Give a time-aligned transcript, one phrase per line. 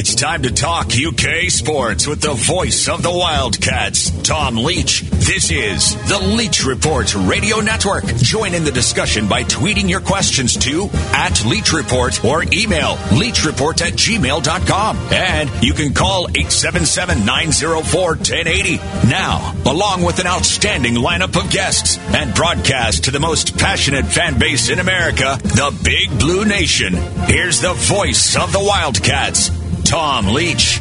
[0.00, 5.02] It's time to talk UK sports with the voice of the Wildcats, Tom Leach.
[5.02, 8.06] This is the Leach Report Radio Network.
[8.06, 13.82] Join in the discussion by tweeting your questions to at Leach Report or email leachreport
[13.82, 14.96] at gmail.com.
[15.12, 18.76] And you can call 877 904 1080.
[19.06, 24.38] Now, along with an outstanding lineup of guests and broadcast to the most passionate fan
[24.38, 26.94] base in America, the Big Blue Nation.
[27.26, 29.50] Here's the voice of the Wildcats,
[29.90, 30.80] Tom Leach.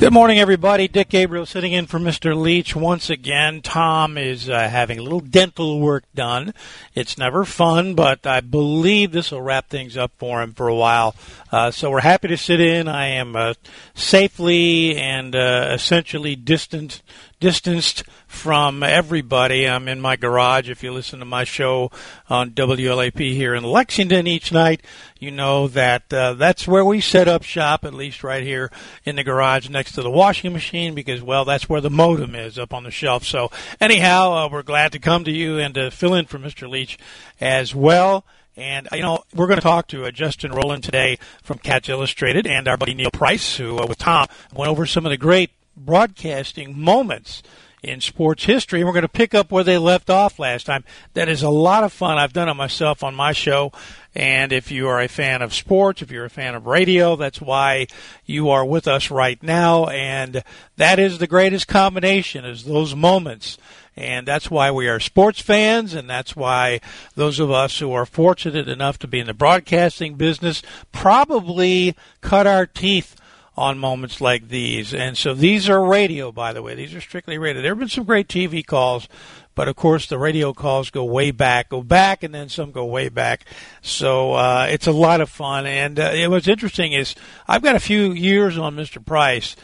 [0.00, 0.88] Good morning, everybody.
[0.88, 2.34] Dick Gabriel sitting in for Mr.
[2.34, 3.60] Leach once again.
[3.60, 6.54] Tom is uh, having a little dental work done.
[6.94, 10.74] It's never fun, but I believe this will wrap things up for him for a
[10.74, 11.14] while.
[11.52, 12.88] Uh, so we're happy to sit in.
[12.88, 13.52] I am uh,
[13.94, 17.02] safely and uh, essentially distant
[17.40, 19.68] distanced from everybody.
[19.68, 20.70] I'm in my garage.
[20.70, 21.90] If you listen to my show
[22.28, 24.82] on WLAP here in Lexington each night,
[25.18, 28.70] you know that uh, that's where we set up shop, at least right here
[29.04, 32.58] in the garage next to the washing machine, because, well, that's where the modem is
[32.58, 33.24] up on the shelf.
[33.24, 33.50] So,
[33.80, 36.68] anyhow, uh, we're glad to come to you and to fill in for Mr.
[36.68, 36.98] Leach
[37.40, 38.24] as well.
[38.56, 42.46] And, you know, we're going to talk to uh, Justin Rowland today from Cats Illustrated
[42.46, 45.50] and our buddy Neil Price, who, uh, with Tom, went over some of the great
[45.76, 47.42] broadcasting moments
[47.82, 48.82] in sports history.
[48.82, 50.84] We're going to pick up where they left off last time.
[51.14, 52.18] That is a lot of fun.
[52.18, 53.72] I've done it myself on my show.
[54.14, 57.40] And if you are a fan of sports, if you're a fan of radio, that's
[57.40, 57.86] why
[58.24, 59.86] you are with us right now.
[59.86, 60.42] And
[60.76, 63.58] that is the greatest combination is those moments.
[63.94, 66.80] And that's why we are sports fans, and that's why
[67.14, 70.60] those of us who are fortunate enough to be in the broadcasting business
[70.92, 73.16] probably cut our teeth
[73.56, 74.92] on moments like these.
[74.92, 76.74] And so these are radio, by the way.
[76.74, 77.62] These are strictly radio.
[77.62, 79.08] There have been some great TV calls,
[79.54, 82.84] but of course the radio calls go way back, go back, and then some go
[82.84, 83.44] way back.
[83.80, 85.66] So uh, it's a lot of fun.
[85.66, 87.14] And uh, what's interesting is
[87.48, 89.04] I've got a few years on Mr.
[89.04, 89.56] Price,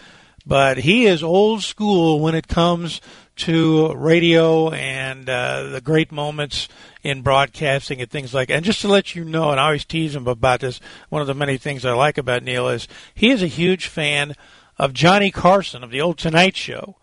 [0.47, 3.01] but he is old school when it comes
[3.35, 6.69] to radio and uh, the great moments
[7.03, 8.55] in broadcasting and things like that.
[8.55, 11.27] And just to let you know, and I always tease him about this, one of
[11.27, 14.35] the many things I like about Neil is he is a huge fan
[14.79, 16.97] of Johnny Carson of the old Tonight Show.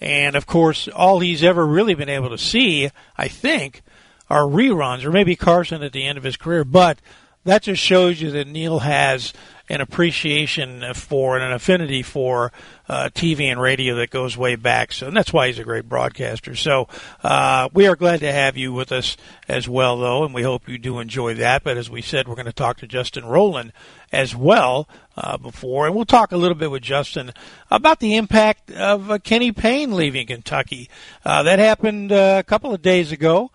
[0.00, 3.82] And of course, all he's ever really been able to see, I think,
[4.28, 6.64] are reruns, or maybe Carson at the end of his career.
[6.64, 6.98] But
[7.44, 9.32] that just shows you that Neil has
[9.68, 12.52] an appreciation for and an affinity for
[12.86, 14.92] uh, TV and radio that goes way back.
[14.92, 16.54] So and that's why he's a great broadcaster.
[16.54, 16.88] So
[17.22, 19.16] uh, we are glad to have you with us
[19.48, 21.64] as well, though, and we hope you do enjoy that.
[21.64, 23.72] But as we said, we're going to talk to Justin Rowland
[24.12, 27.32] as well uh, before, and we'll talk a little bit with Justin
[27.70, 30.90] about the impact of uh, Kenny Payne leaving Kentucky.
[31.24, 33.50] Uh, that happened uh, a couple of days ago.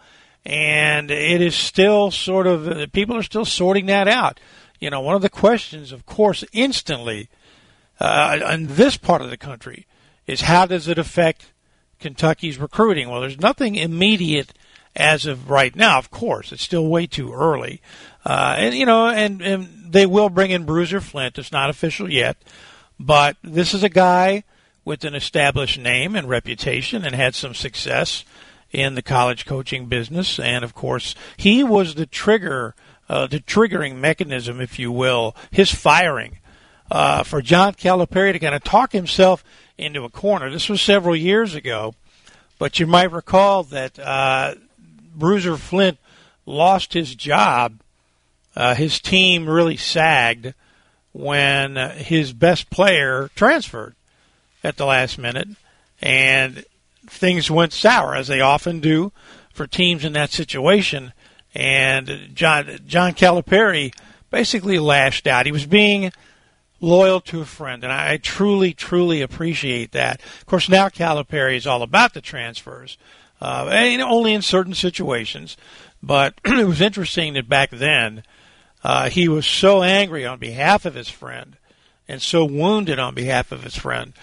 [0.45, 4.39] And it is still sort of, people are still sorting that out
[4.79, 7.29] you know, one of the questions, of course, instantly
[7.99, 9.85] uh, in this part of the country
[10.25, 11.51] is how does it affect
[11.99, 13.09] Kentucky's recruiting?
[13.09, 14.53] Well, there's nothing immediate
[14.95, 15.97] as of right now.
[15.97, 17.81] Of course, it's still way too early,
[18.25, 21.37] uh, and you know, and, and they will bring in Bruiser Flint.
[21.37, 22.37] It's not official yet,
[22.99, 24.43] but this is a guy
[24.85, 28.23] with an established name and reputation and had some success
[28.71, 32.75] in the college coaching business, and of course, he was the trigger
[33.09, 36.37] uh, the triggering mechanism, if you will, his firing
[36.91, 39.43] uh, for John Calipari to kind of talk himself
[39.77, 40.51] into a corner.
[40.51, 41.95] This was several years ago,
[42.59, 44.55] but you might recall that uh,
[45.15, 45.97] Bruiser Flint
[46.45, 47.79] lost his job.
[48.55, 50.53] Uh, his team really sagged
[51.11, 53.95] when his best player transferred
[54.63, 55.47] at the last minute,
[56.01, 56.63] and
[57.09, 59.11] things went sour, as they often do
[59.53, 61.13] for teams in that situation
[61.53, 63.93] and John John Calipari
[64.29, 65.45] basically lashed out.
[65.45, 66.11] He was being
[66.79, 70.21] loyal to a friend, and I truly, truly appreciate that.
[70.39, 72.97] Of course, now Calipari is all about the transfers,
[73.41, 75.57] uh, and only in certain situations.
[76.01, 78.23] But it was interesting that back then
[78.83, 81.57] uh, he was so angry on behalf of his friend
[82.07, 84.13] and so wounded on behalf of his friend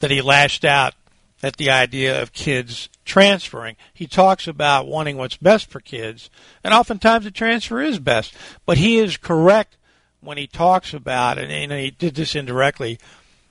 [0.00, 0.94] that he lashed out
[1.42, 3.76] at the idea of kids transferring.
[3.94, 6.30] He talks about wanting what's best for kids,
[6.64, 8.34] and oftentimes the transfer is best.
[8.66, 9.76] But he is correct
[10.20, 12.98] when he talks about, and, and he did this indirectly,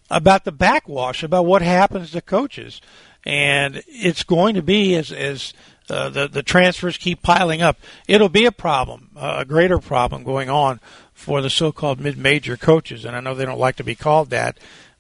[0.10, 2.82] about the backwash, about what happens to coaches.
[3.26, 5.54] And it's going to be as, as
[5.90, 10.50] uh, the, the transfers keep piling up, it'll be a problem, a greater problem going
[10.50, 10.80] on
[11.14, 13.06] for the so-called mid-major coaches.
[13.06, 14.58] And I know they don't like to be called that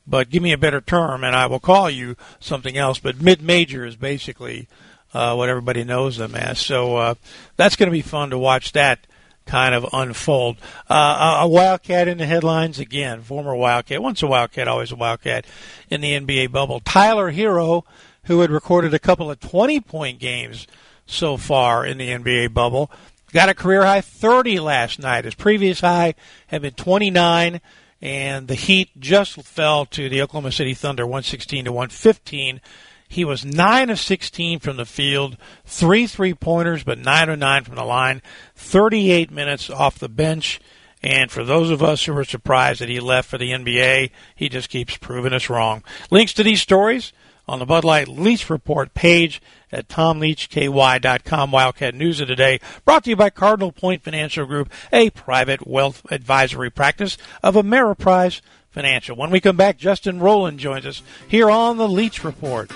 [0.07, 3.00] but give me a better term and I will call you something else.
[3.00, 4.68] But mid major is basically
[5.13, 6.59] uh, what everybody knows them as.
[6.59, 7.15] So uh,
[7.56, 9.06] that's going to be fun to watch that
[9.45, 10.57] kind of unfold.
[10.89, 15.45] Uh, a Wildcat in the headlines again, former Wildcat, once a Wildcat, always a Wildcat
[15.89, 16.81] in the NBA bubble.
[16.81, 17.83] Tyler Herro,
[18.24, 20.68] who had recorded a couple of 20 point games
[21.06, 22.92] so far in the NBA bubble,
[23.31, 25.25] got a career high 30 last night.
[25.25, 26.15] His previous high
[26.48, 27.62] had been 29
[28.01, 32.61] and the Heat just fell to the Oklahoma City Thunder 116 to 115.
[33.09, 37.63] He was 9 of 16 from the field, three three pointers, but 9 of 9
[37.63, 38.21] from the line,
[38.55, 40.59] 38 minutes off the bench.
[41.01, 44.49] And for those of us who were surprised that he left for the NBA, he
[44.49, 45.83] just keeps proving us wrong.
[46.11, 47.13] Links to these stories
[47.47, 49.41] on the Bud Light Leach Report page
[49.71, 51.51] at tomleachky.com.
[51.51, 56.05] Wildcat News of Today, brought to you by Cardinal Point Financial Group, a private wealth
[56.11, 59.15] advisory practice of Ameriprise Financial.
[59.15, 62.71] When we come back, Justin Rowland joins us here on the Leach Report.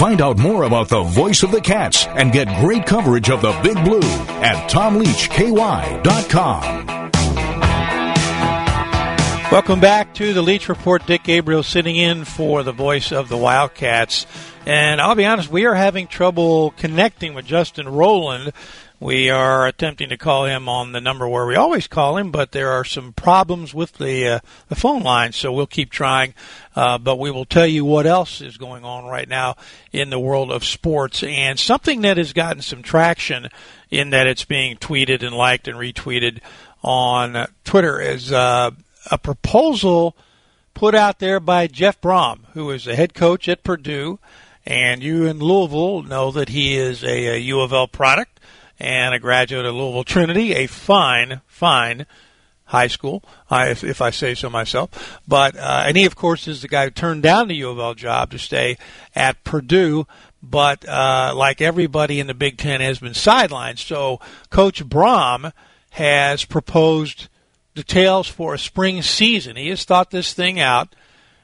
[0.00, 3.52] Find out more about the voice of the Cats and get great coverage of the
[3.62, 6.99] Big Blue at tomleachky.com.
[9.50, 11.04] Welcome back to the Leach Report.
[11.06, 14.24] Dick Gabriel sitting in for the voice of the Wildcats.
[14.64, 18.52] And I'll be honest, we are having trouble connecting with Justin Rowland.
[19.00, 22.52] We are attempting to call him on the number where we always call him, but
[22.52, 26.32] there are some problems with the uh, the phone line, so we'll keep trying.
[26.76, 29.56] Uh, but we will tell you what else is going on right now
[29.90, 33.48] in the world of sports, and something that has gotten some traction
[33.90, 36.38] in that it's being tweeted and liked and retweeted
[36.84, 38.32] on Twitter is.
[38.32, 38.70] Uh,
[39.10, 40.16] a proposal
[40.74, 44.18] put out there by Jeff Brohm, who is the head coach at Purdue,
[44.66, 48.40] and you in Louisville know that he is a, a U of L product
[48.78, 52.06] and a graduate of Louisville Trinity, a fine, fine
[52.66, 55.20] high school, if, if I say so myself.
[55.26, 57.78] But uh, and he, of course, is the guy who turned down the U of
[57.78, 58.78] L job to stay
[59.14, 60.06] at Purdue.
[60.42, 63.78] But uh, like everybody in the Big Ten, has been sidelined.
[63.78, 65.52] So Coach Brohm
[65.90, 67.28] has proposed
[67.80, 69.56] details for a spring season.
[69.56, 70.94] He has thought this thing out.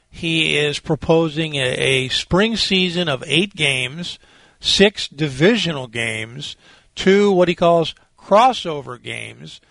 [0.09, 4.19] He is proposing a, a spring season of eight games,
[4.59, 6.55] six divisional games,
[6.95, 9.61] two what he calls crossover games,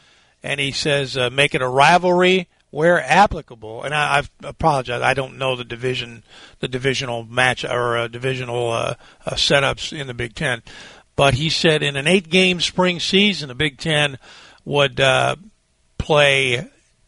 [0.42, 3.84] and he says uh, make it a rivalry where applicable.
[3.84, 6.24] And I, I apologize, I don't know the division,
[6.58, 10.62] the divisional match or uh, divisional uh, uh, setups in the Big Ten,
[11.14, 14.19] but he said in an eight-game spring season, the Big Ten
[14.64, 15.36] would uh,
[16.06, 16.64] play,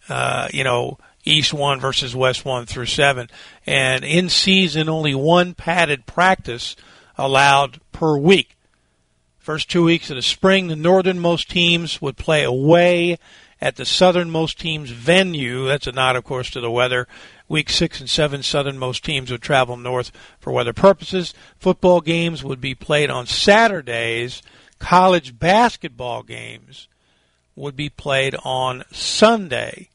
[0.08, 3.30] uh, you know, East 1 versus West 1 through 7.
[3.64, 6.74] And in season, only one padded practice
[7.16, 8.56] allowed per week.
[9.38, 13.18] First two weeks of the spring, the northernmost teams would play away
[13.60, 15.68] at the southernmost team's venue.
[15.68, 17.06] That's a nod, of course, to the weather.
[17.48, 20.10] Week six and seven, southernmost teams would travel north
[20.40, 21.34] for weather purposes.
[21.60, 24.42] Football games would be played on Saturdays.
[24.80, 26.88] College basketball games
[27.58, 29.88] would be played on Sunday.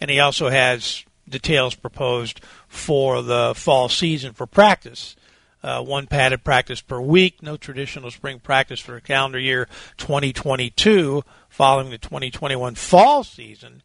[0.00, 5.16] And he also has details proposed for the fall season for practice.
[5.62, 11.90] Uh, one padded practice per week, no traditional spring practice for calendar year 2022 following
[11.90, 13.82] the 2021 fall season,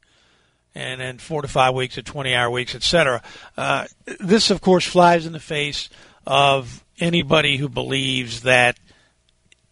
[0.75, 3.23] and then four to five weeks of 20 hour weeks, etc.
[3.57, 3.87] Uh,
[4.19, 5.89] this, of course, flies in the face
[6.27, 8.77] of anybody who believes that,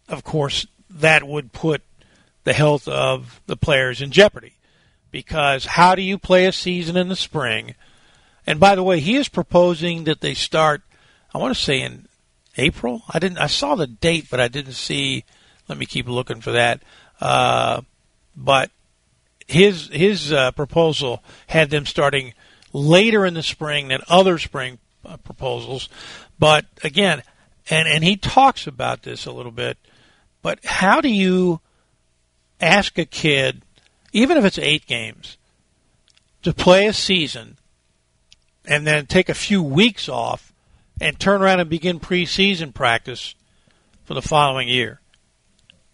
[0.08, 1.82] of course, that would put
[2.44, 4.54] the health of the players in jeopardy.
[5.10, 7.74] Because how do you play a season in the spring?
[8.46, 10.82] And by the way, he is proposing that they start.
[11.34, 12.08] I want to say in
[12.56, 13.02] April.
[13.08, 13.38] I didn't.
[13.38, 15.24] I saw the date, but I didn't see.
[15.68, 16.82] Let me keep looking for that.
[17.20, 17.82] Uh,
[18.36, 18.70] but
[19.46, 22.34] his his uh, proposal had them starting
[22.72, 25.88] later in the spring than other spring uh, proposals.
[26.38, 27.22] But again,
[27.70, 29.78] and and he talks about this a little bit.
[30.42, 31.60] But how do you
[32.62, 33.62] ask a kid,
[34.12, 35.36] even if it's eight games,
[36.42, 37.58] to play a season
[38.64, 40.52] and then take a few weeks off
[41.00, 43.34] and turn around and begin preseason practice
[44.04, 45.00] for the following year,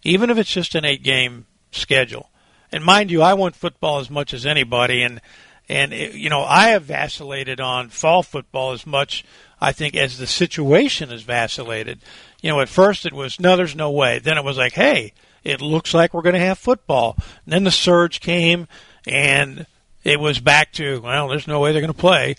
[0.02, 2.30] even if it's just an eight game schedule.
[2.70, 5.20] And mind you, I want football as much as anybody, and
[5.68, 9.24] and it, you know I have vacillated on fall football as much
[9.60, 12.00] I think as the situation has vacillated.
[12.42, 14.18] You know, at first it was no, there's no way.
[14.18, 15.14] Then it was like, hey,
[15.44, 17.16] it looks like we're going to have football.
[17.44, 18.68] And then the surge came,
[19.06, 19.66] and
[20.04, 22.36] it was back to, well, there's no way they're going to play.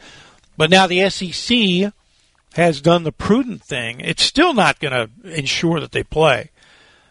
[0.57, 1.93] But now the SEC
[2.53, 3.99] has done the prudent thing.
[4.01, 6.51] It's still not going to ensure that they play,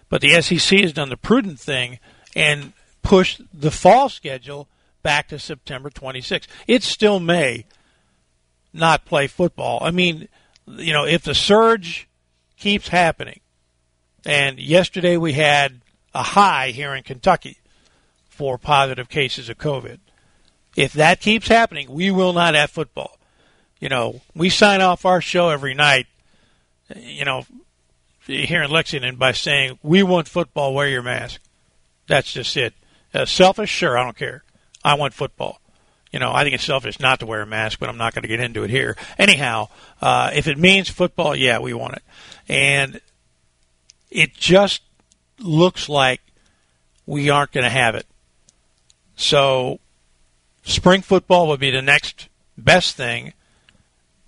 [0.09, 1.99] but the SEC has done the prudent thing
[2.35, 4.69] and pushed the fall schedule
[5.03, 6.47] back to September 26th.
[6.67, 7.65] It still may
[8.73, 9.79] not play football.
[9.83, 10.29] I mean,
[10.67, 12.09] you know, if the surge
[12.59, 13.41] keeps happening,
[14.25, 15.81] and yesterday we had
[16.15, 17.59] a high here in Kentucky
[18.29, 19.99] for positive cases of COVID.
[20.77, 23.19] If that keeps happening, we will not have football.
[23.81, 26.07] You know, we sign off our show every night,
[26.95, 27.45] you know,
[28.27, 31.41] here in Lexington by saying, we want football, wear your mask.
[32.07, 32.75] That's just it.
[33.15, 33.71] Uh, selfish?
[33.71, 34.45] Sure, I don't care.
[34.85, 35.61] I want football.
[36.13, 38.23] You know, I think it's selfish not to wear a mask, but I'm not going
[38.23, 38.97] to get into it here.
[39.19, 39.69] Anyhow,
[40.01, 42.03] uh, if it means football, yeah, we want it.
[42.49, 43.01] And
[44.11, 44.83] it just
[45.39, 46.21] looks like
[47.07, 48.07] we aren't going to have it.
[49.17, 49.81] So,
[50.63, 53.33] spring football would be the next best thing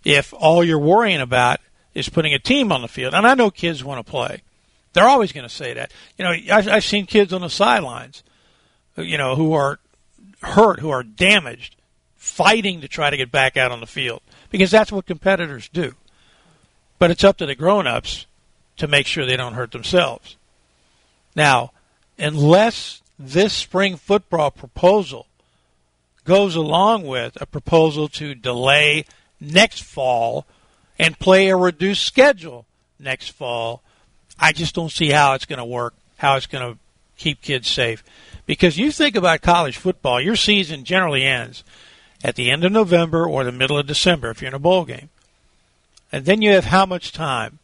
[0.04, 1.60] if all you're worrying about
[1.94, 3.14] is putting a team on the field.
[3.14, 4.42] And I know kids want to play.
[4.92, 5.92] They're always going to say that.
[6.16, 8.22] You know, I've, I've seen kids on the sidelines,
[8.96, 9.78] you know, who are
[10.42, 11.76] hurt, who are damaged,
[12.16, 15.94] fighting to try to get back out on the field because that's what competitors do.
[16.98, 18.26] But it's up to the grown-ups
[18.80, 20.36] to make sure they don't hurt themselves.
[21.36, 21.72] Now,
[22.18, 25.26] unless this spring football proposal
[26.24, 29.04] goes along with a proposal to delay
[29.38, 30.46] next fall
[30.98, 32.64] and play a reduced schedule
[32.98, 33.82] next fall,
[34.38, 36.78] I just don't see how it's going to work, how it's going to
[37.18, 38.02] keep kids safe.
[38.46, 41.64] Because you think about college football, your season generally ends
[42.24, 44.86] at the end of November or the middle of December if you're in a bowl
[44.86, 45.10] game.
[46.10, 47.59] And then you have how much time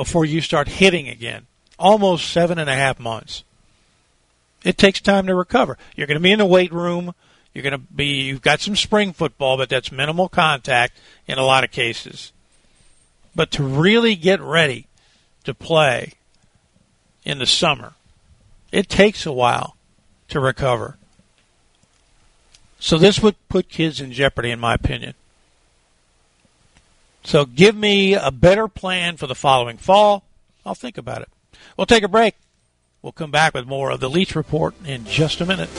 [0.00, 1.46] before you start hitting again?
[1.78, 3.44] Almost seven and a half months.
[4.64, 5.76] It takes time to recover.
[5.94, 7.14] You're going to be in the weight room.
[7.52, 11.44] You're going to be, you've got some spring football, but that's minimal contact in a
[11.44, 12.32] lot of cases.
[13.36, 14.86] But to really get ready
[15.44, 16.14] to play
[17.22, 17.92] in the summer,
[18.72, 19.76] it takes a while
[20.28, 20.96] to recover.
[22.78, 25.12] So this would put kids in jeopardy, in my opinion.
[27.22, 30.24] So give me a better plan for the following fall.
[30.64, 31.28] I'll think about it.
[31.76, 32.34] We'll take a break.
[33.02, 35.70] We'll come back with more of the Leach Report in just a minute.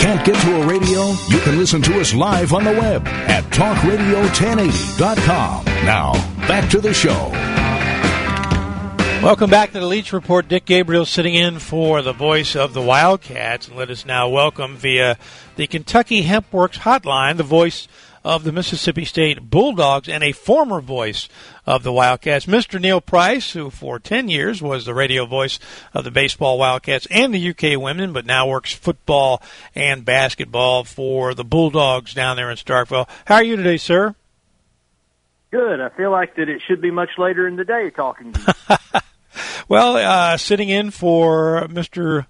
[0.00, 1.10] Can't get to a radio?
[1.28, 5.64] You can listen to us live on the web at talkradio1080.com.
[5.84, 6.12] Now,
[6.46, 7.30] back to the show.
[9.28, 10.48] Welcome back to the Leach Report.
[10.48, 13.68] Dick Gabriel sitting in for the voice of the Wildcats.
[13.68, 15.18] And let us now welcome via
[15.56, 17.88] the Kentucky Hempworks hotline the voice
[18.24, 21.28] of the Mississippi State Bulldogs and a former voice
[21.66, 22.80] of the Wildcats, Mr.
[22.80, 25.58] Neil Price, who for 10 years was the radio voice
[25.92, 29.42] of the baseball Wildcats and the UK women, but now works football
[29.74, 33.06] and basketball for the Bulldogs down there in Starkville.
[33.26, 34.14] How are you today, sir?
[35.50, 35.82] Good.
[35.82, 39.00] I feel like that it should be much later in the day talking to you.
[39.66, 42.26] well, uh, sitting in for Mr.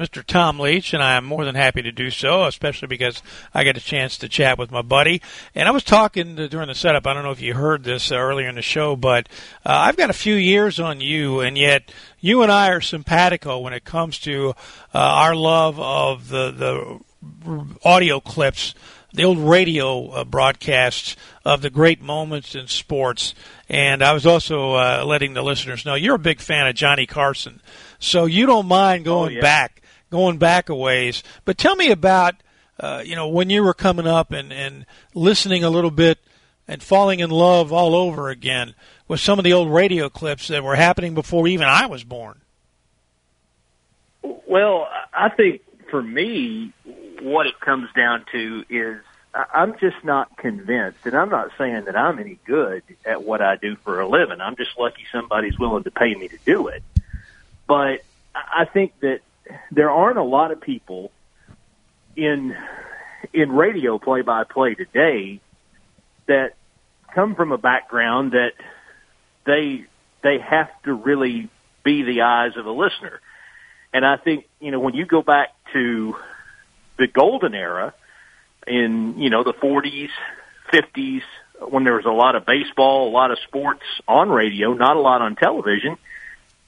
[0.00, 0.24] Mr.
[0.24, 3.76] Tom Leach, and I am more than happy to do so, especially because I get
[3.76, 5.20] a chance to chat with my buddy.
[5.54, 7.06] And I was talking to, during the setup.
[7.06, 9.28] I don't know if you heard this uh, earlier in the show, but
[9.66, 13.58] uh, I've got a few years on you, and yet you and I are simpatico
[13.58, 14.50] when it comes to
[14.94, 17.00] uh, our love of the the
[17.84, 18.74] audio clips
[19.12, 23.34] the old radio uh, broadcasts of the great moments in sports.
[23.68, 27.06] And I was also uh, letting the listeners know you're a big fan of Johnny
[27.06, 27.60] Carson,
[27.98, 29.40] so you don't mind going oh, yeah.
[29.40, 31.22] back, going back a ways.
[31.44, 32.34] But tell me about
[32.78, 36.18] uh, you know when you were coming up and and listening a little bit
[36.66, 38.74] and falling in love all over again
[39.08, 42.40] with some of the old radio clips that were happening before even I was born.
[44.22, 46.72] Well, I think for me,
[47.22, 49.00] what it comes down to is
[49.32, 53.56] I'm just not convinced, and I'm not saying that I'm any good at what I
[53.56, 54.40] do for a living.
[54.40, 56.82] I'm just lucky somebody's willing to pay me to do it.
[57.66, 58.00] But
[58.34, 59.20] I think that
[59.70, 61.12] there aren't a lot of people
[62.16, 62.56] in
[63.32, 65.40] in radio play by play today
[66.26, 66.54] that
[67.14, 68.52] come from a background that
[69.44, 69.84] they
[70.22, 71.48] they have to really
[71.84, 73.20] be the eyes of a listener.
[73.92, 76.16] And I think, you know, when you go back to
[77.00, 77.94] the golden era
[78.66, 80.10] in, you know, the 40s,
[80.72, 81.22] 50s,
[81.68, 85.00] when there was a lot of baseball, a lot of sports on radio, not a
[85.00, 85.96] lot on television,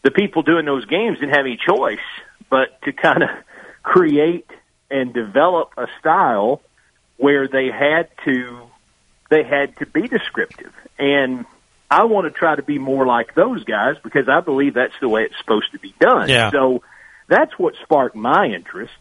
[0.02, 1.98] the people doing those games didn't have any choice
[2.50, 3.28] but to kind of
[3.82, 4.50] create
[4.90, 6.60] and develop a style
[7.18, 8.62] where they had to
[9.30, 10.72] they had to be descriptive.
[10.98, 11.46] And
[11.90, 15.08] I want to try to be more like those guys because I believe that's the
[15.08, 16.28] way it's supposed to be done.
[16.28, 16.50] Yeah.
[16.50, 16.82] So
[17.28, 18.92] that's what sparked my interest.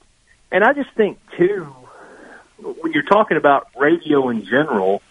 [0.51, 1.73] And I just think too
[2.61, 5.01] when you're talking about radio in general,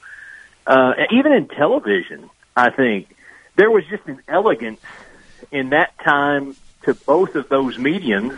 [0.66, 3.14] uh, even in television, I think
[3.56, 4.80] there was just an elegance
[5.50, 6.54] in that time
[6.85, 8.35] to both of those mediums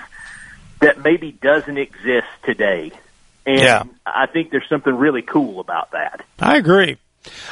[0.81, 2.93] that maybe doesn't exist today.
[3.47, 3.83] And Yeah.
[4.07, 6.25] I think there's something really cool about that.
[6.41, 6.97] I agree.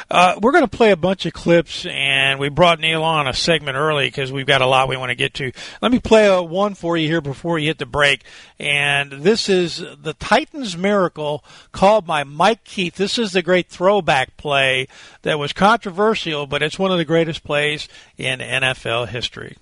[0.09, 3.33] Uh, we're going to play a bunch of clips, and we brought Neil on a
[3.33, 5.51] segment early because we've got a lot we want to get to.
[5.81, 8.23] Let me play a one for you here before you hit the break.
[8.59, 12.95] And this is the Titans miracle called by Mike Keith.
[12.95, 14.87] This is the great throwback play
[15.21, 17.87] that was controversial, but it's one of the greatest plays
[18.17, 19.57] in NFL history.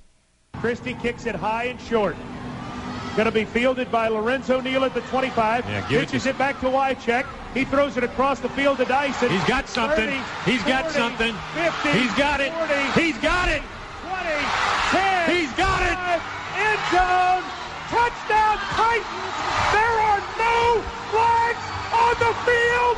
[0.54, 2.16] Christie kicks it high and short.
[3.16, 5.66] Going to be fielded by Lorenzo Neal at the 25.
[5.68, 7.26] Yeah, it Pitches to- it, back to Wycheck.
[7.54, 9.30] He throws it across the field to Dyson.
[9.30, 10.08] He's got something.
[10.08, 11.34] 30, He's got something.
[11.56, 12.54] 50, He's got it.
[12.54, 13.62] 40, He's got it.
[14.06, 14.30] 20,
[14.94, 15.36] 10.
[15.36, 15.98] He's got it.
[15.98, 16.22] five,
[16.56, 17.44] End zone.
[17.90, 19.36] Touchdown Titans.
[19.74, 20.58] There are no
[21.10, 22.96] flags on the field.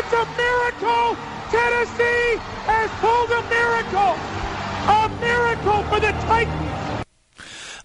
[0.00, 1.14] It's a miracle.
[1.52, 4.16] Tennessee has pulled a miracle.
[4.88, 6.69] A miracle for the Titans.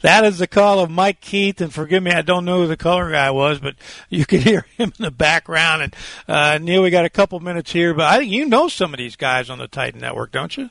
[0.05, 2.77] That is the call of Mike Keith, and forgive me, I don't know who the
[2.77, 3.73] color guy was, but
[4.07, 5.81] you could hear him in the background.
[5.81, 5.95] And
[6.27, 8.99] uh, Neil, we got a couple minutes here, but I think you know some of
[8.99, 10.69] these guys on the Titan Network, don't you?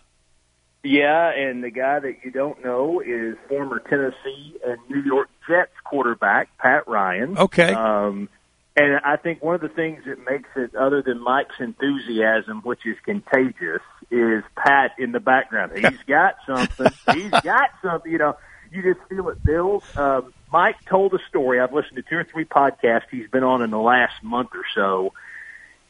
[0.84, 5.72] Yeah, and the guy that you don't know is former Tennessee and New York Jets
[5.82, 7.36] quarterback Pat Ryan.
[7.36, 7.72] Okay.
[7.74, 8.28] Um,
[8.76, 12.86] and I think one of the things that makes it, other than Mike's enthusiasm, which
[12.86, 15.72] is contagious, is Pat in the background.
[15.74, 16.92] He's got something.
[17.14, 18.12] He's got something.
[18.12, 18.36] You know,
[18.74, 19.84] you just feel it build.
[19.96, 21.60] Um, Mike told a story.
[21.60, 24.64] I've listened to two or three podcasts he's been on in the last month or
[24.74, 25.12] so.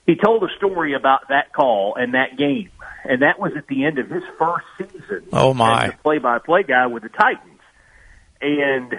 [0.07, 2.71] He told a story about that call and that game,
[3.05, 5.25] and that was at the end of his first season.
[5.33, 5.91] Oh, my.
[6.03, 7.61] play-by-play guy with the Titans,
[8.41, 8.95] and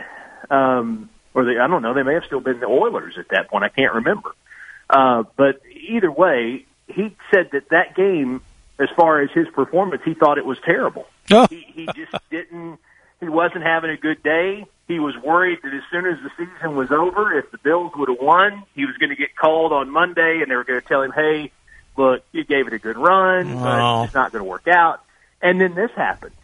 [0.50, 3.50] um, or they, I don't know, they may have still been the Oilers at that
[3.50, 3.64] point.
[3.64, 4.32] I can't remember.
[4.90, 8.42] Uh, but either way, he said that that game,
[8.80, 11.06] as far as his performance, he thought it was terrible.
[11.50, 12.80] He, he just didn't.
[13.26, 14.68] He wasn't having a good day.
[14.88, 18.08] He was worried that as soon as the season was over, if the Bills would
[18.08, 20.88] have won, he was going to get called on Monday, and they were going to
[20.88, 21.50] tell him, "Hey,
[21.98, 23.64] look, you gave it a good run, Wow.
[23.64, 25.02] but it's not going to work out."
[25.42, 26.36] And then this happens,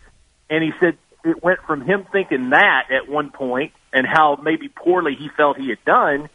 [0.49, 4.67] and he said it went from him thinking that at one point and how maybe
[4.69, 6.29] poorly he felt he had done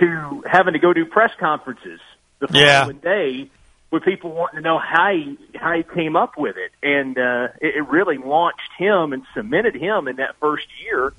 [0.00, 2.00] to having to go do press conferences
[2.40, 2.80] the Yeah.
[2.80, 3.48] following day
[3.94, 7.48] with people wanting to know how he how he came up with it, and uh,
[7.60, 11.12] it, it really launched him and cemented him in that first year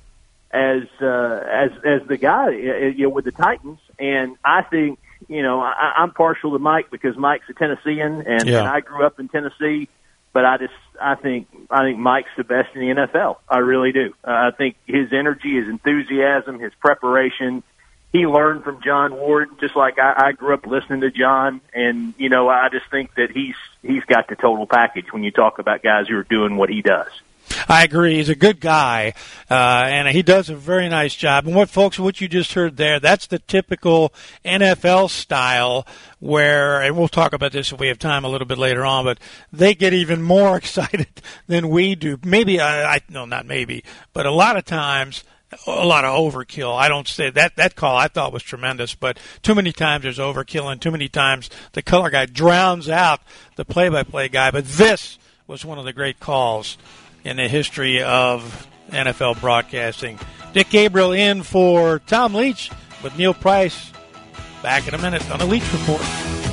[0.50, 2.50] as uh, as as the guy uh,
[2.94, 3.78] you know with the Titans.
[3.98, 8.46] And I think you know I, I'm partial to Mike because Mike's a Tennessean, and,
[8.46, 8.60] Yeah.
[8.60, 9.88] and I grew up in Tennessee.
[10.34, 13.38] But I just I think I think Mike's the best in the NFL.
[13.48, 14.12] I really do.
[14.22, 17.62] Uh, I think his energy, his enthusiasm, his preparation.
[18.16, 22.14] He learned from John Ward, just like I, I grew up listening to John, and
[22.16, 25.58] you know I just think that he's he's got the total package when you talk
[25.58, 27.10] about guys who are doing what he does.
[27.68, 28.16] I agree.
[28.16, 29.12] He's a good guy,
[29.50, 31.46] uh, and he does a very nice job.
[31.46, 34.14] And what, folks, what you just heard there, that's the typical
[34.46, 35.86] NFL style
[36.18, 39.04] where, and we'll talk about this if we have time a little bit later on,
[39.04, 39.18] but
[39.52, 41.08] they get even more excited
[41.48, 42.18] than we do.
[42.24, 45.22] Maybe, I, I no, not maybe, but a lot of times,
[45.66, 46.76] a lot of overkill.
[46.76, 50.18] I don't say that that call I thought was tremendous, but too many times there's
[50.18, 53.20] overkill, and too many times the color guy drowns out
[53.56, 54.50] the play-by-play guy.
[54.50, 56.76] But this was one of the great calls
[57.24, 60.18] in the history of NFL broadcasting.
[60.52, 62.70] Dick Gabriel in for Tom Leach
[63.02, 63.92] with Neil Price.
[64.62, 66.45] Back in a minute on the Leach Report.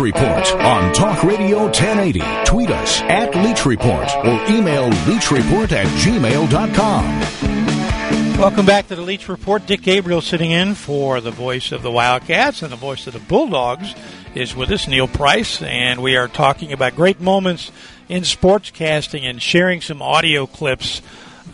[0.00, 2.20] Report on Talk Radio 1080.
[2.44, 7.20] Tweet us at Leach Report or email leachreport at gmail.com.
[8.38, 9.66] Welcome back to the Leach Report.
[9.66, 13.18] Dick Gabriel sitting in for the voice of the Wildcats and the voice of the
[13.18, 13.94] Bulldogs
[14.34, 17.70] is with us, Neil Price, and we are talking about great moments
[18.08, 21.02] in sportscasting and sharing some audio clips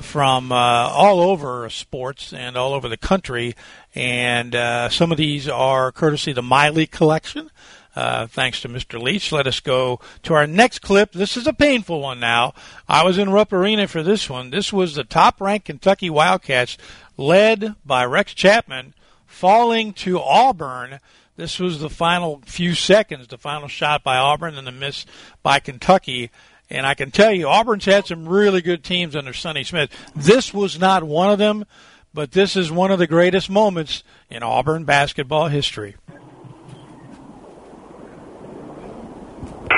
[0.01, 3.57] from uh, all over sports and all over the country.
[3.95, 7.51] And uh, some of these are courtesy of the Miley collection.
[7.97, 9.01] Uh, thanks to Mr.
[9.01, 9.33] Leach.
[9.33, 11.13] Let us go to our next clip.
[11.13, 12.53] This is a painful one now.
[12.87, 14.51] I was in Rupp Arena for this one.
[14.51, 16.77] This was the top ranked Kentucky Wildcats,
[17.17, 18.93] led by Rex Chapman,
[19.27, 21.01] falling to Auburn.
[21.37, 25.07] This was the final few seconds, the final shot by Auburn and the miss
[25.43, 26.31] by Kentucky.
[26.69, 29.91] And I can tell you, Auburn's had some really good teams under Sonny Smith.
[30.15, 31.65] This was not one of them,
[32.13, 35.97] but this is one of the greatest moments in Auburn basketball history.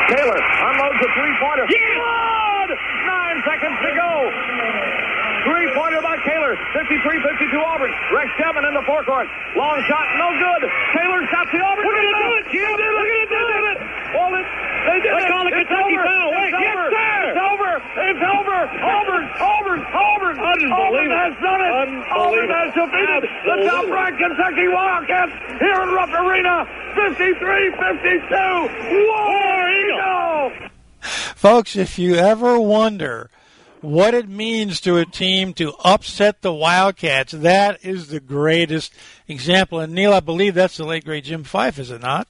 [0.08, 1.66] Taylor unloads a three-pointer.
[1.68, 2.70] Good!
[3.06, 4.32] Nine seconds to go.
[5.46, 6.57] Three-pointer by Taylor.
[6.76, 7.92] 53-52 Auburn.
[8.12, 9.28] Rex Devin in the forecourt.
[9.56, 10.62] Long shot, no good.
[10.92, 11.84] Taylor stops the Auburn.
[11.86, 12.72] We're going to do it, Jim.
[12.76, 13.78] We're going to do it.
[14.12, 14.46] Hold it.
[14.88, 15.28] They did it.
[15.28, 16.04] call the it's Kentucky over.
[16.04, 16.28] foul.
[16.32, 16.88] Wait, it's yes, over.
[16.92, 17.24] sir.
[17.28, 17.72] It's over.
[18.08, 18.58] It's over.
[18.78, 20.36] Auburn, Auburn, Auburn.
[20.38, 21.72] Auburn has done it.
[22.12, 26.64] Auburn has defeated the top-ranked Kentucky Wildcats here in Rupp Arena.
[26.96, 28.32] 53-52.
[29.08, 30.68] War Eagle.
[31.34, 33.30] Folks, if you ever wonder
[33.80, 38.92] what it means to a team to upset the Wildcats, that is the greatest
[39.26, 39.80] example.
[39.80, 42.28] And Neil, I believe that's the late great Jim Fyffe, is it not?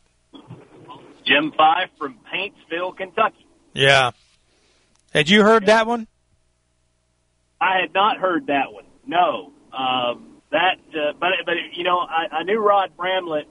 [1.24, 3.46] Jim Fyffe from Paintsville, Kentucky.
[3.74, 4.12] Yeah.
[5.12, 6.06] Had you heard that one?
[7.60, 8.84] I had not heard that one.
[9.06, 9.52] No.
[9.72, 13.46] Um, that, uh, but but you know, I, I knew Rod Bramlett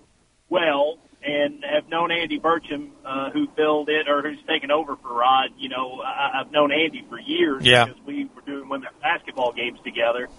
[0.50, 5.14] well, and have known Andy Burcham, uh, who filled it or who's taken over for
[5.14, 5.50] Rod.
[5.58, 7.86] You know, I, I've known Andy for years Yeah.
[7.86, 10.30] because we were doing women's basketball games together,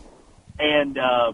[0.59, 1.33] and uh,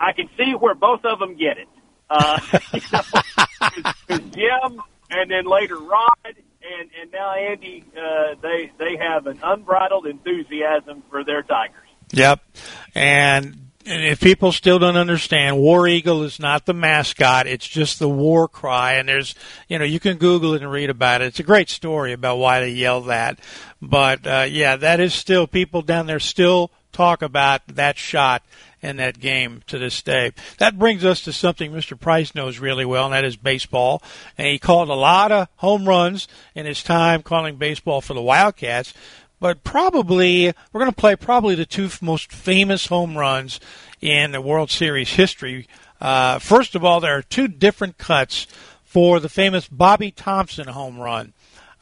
[0.00, 1.68] I can see where both of them get it.
[2.08, 2.38] Uh,
[2.72, 7.84] you know, 'cause- 'cause Jim, and then later Rod, and and now Andy.
[7.96, 11.88] Uh, they they have an unbridled enthusiasm for their Tigers.
[12.12, 12.40] Yep.
[12.94, 17.46] And and if people still don't understand, War Eagle is not the mascot.
[17.46, 18.94] It's just the war cry.
[18.94, 19.34] And there's,
[19.68, 21.26] you know, you can Google it and read about it.
[21.26, 23.38] It's a great story about why they yell that.
[23.80, 28.42] But, uh, yeah, that is still, people down there still talk about that shot
[28.82, 30.32] in that game to this day.
[30.58, 31.98] That brings us to something Mr.
[31.98, 34.02] Price knows really well, and that is baseball.
[34.36, 38.22] And he called a lot of home runs in his time calling baseball for the
[38.22, 38.94] Wildcats
[39.40, 43.60] but probably we're going to play probably the two most famous home runs
[44.00, 45.68] in the World Series history.
[46.00, 48.46] Uh, first of all, there are two different cuts
[48.84, 51.32] for the famous Bobby Thomson home run.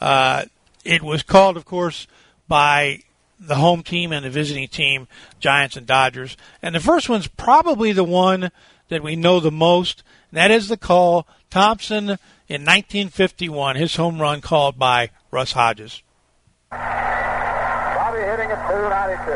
[0.00, 0.44] Uh,
[0.84, 2.06] it was called, of course,
[2.48, 3.00] by
[3.38, 5.08] the home team and the visiting team,
[5.40, 6.36] Giants and Dodgers.
[6.62, 8.50] And the first one's probably the one
[8.88, 10.02] that we know the most.
[10.30, 16.02] And that is the call Thomson in 1951, his home run called by Russ Hodges.
[16.70, 19.30] Bobby hitting at 292.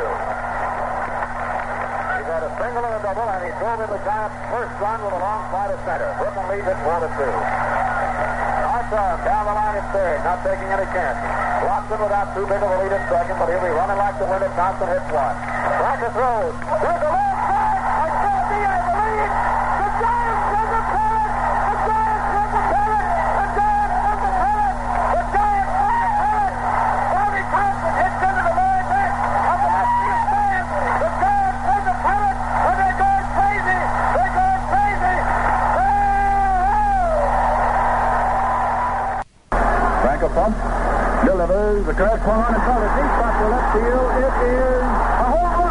[2.18, 5.04] He got a single and a double, and he drove in the Giants' first run
[5.04, 5.50] with a long
[5.98, 6.44] to center.
[6.48, 7.28] Leads it 4 to 2.
[8.68, 11.30] Armstrong down the line at third, not taking any chances.
[11.66, 14.26] Watson without too big of a lead at second, but he'll be running like the
[14.26, 15.36] wind if Thomson hits one.
[15.78, 16.54] Branca throws.
[16.82, 17.37] There's a
[40.50, 41.24] Branca.
[41.26, 44.08] Delivers the curve swung on and called it deep shot to left field.
[44.18, 45.67] It is a home run.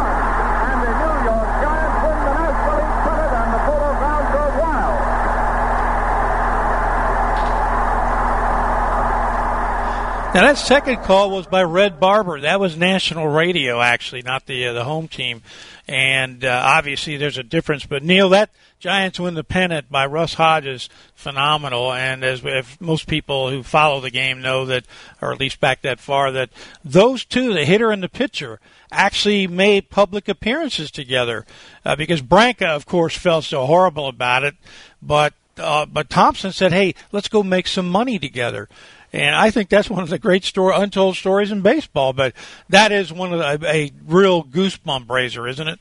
[10.38, 12.40] Now that second call was by Red Barber.
[12.42, 15.42] That was national radio, actually, not the uh, the home team.
[15.88, 17.84] And uh, obviously, there's a difference.
[17.84, 21.92] But Neil, that Giants win the pennant by Russ Hodges, phenomenal.
[21.92, 24.84] And as if most people who follow the game know that,
[25.20, 26.50] or at least back that far, that
[26.84, 28.60] those two, the hitter and the pitcher,
[28.92, 31.46] actually made public appearances together.
[31.84, 34.54] Uh, because Branca, of course, felt so horrible about it,
[35.02, 38.68] but uh, but Thomson said, "Hey, let's go make some money together."
[39.12, 42.12] And I think that's one of the great story, untold stories in baseball.
[42.12, 42.34] But
[42.68, 45.80] that is one of the, a, a real goosebump raiser, isn't it?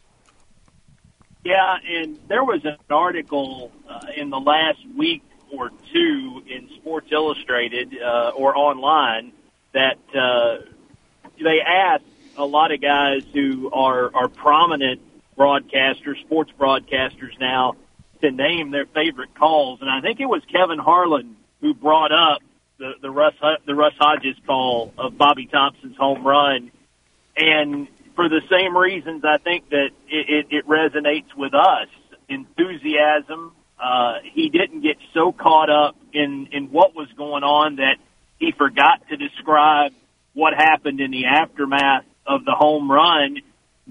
[1.44, 7.08] Yeah, and there was an article uh, in the last week or two in Sports
[7.12, 9.32] Illustrated uh, or online
[9.74, 10.58] that uh,
[11.42, 12.04] they asked
[12.38, 15.02] a lot of guys who are are prominent
[15.38, 17.76] broadcasters, sports broadcasters now,
[18.22, 22.42] to name their favorite calls, and I think it was Kevin Harlan who brought up
[22.78, 23.34] the the Russ
[23.66, 26.72] the Russ Hodges call of Bobby Thomson's home run,
[27.36, 31.88] and for the same reasons, I think that it, it, it resonates with us.
[32.30, 33.54] Enthusiasm.
[33.80, 37.98] Uh, he didn't get so caught up in in what was going on that
[38.40, 39.92] he forgot to describe
[40.34, 43.38] what happened in the aftermath of the home run.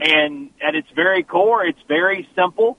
[0.01, 2.77] And at its very core, it's very simple,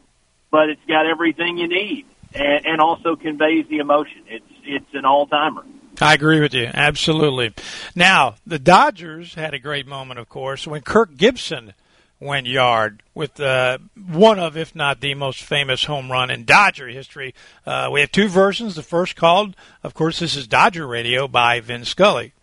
[0.52, 4.24] but it's got everything you need, and, and also conveys the emotion.
[4.28, 5.64] It's it's an all timer.
[6.00, 6.70] I agree with you.
[6.74, 7.54] Absolutely.
[7.96, 11.74] Now, the Dodgers had a great moment, of course, when Kirk Gibson
[12.20, 13.78] went yard with uh,
[14.10, 17.36] one of, if not the most famous home run in Dodger history.
[17.66, 18.74] Uh, we have two versions.
[18.76, 22.34] The first called, of course, this is Dodger Radio by Vin Scully.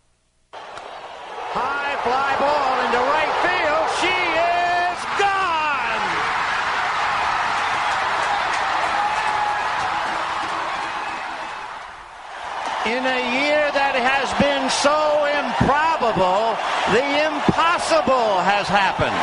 [0.52, 3.90] High fly ball into right field.
[4.00, 6.00] She is gone.
[12.86, 13.43] In a year
[16.14, 16.56] improbable,
[16.92, 19.16] the impossible has happened.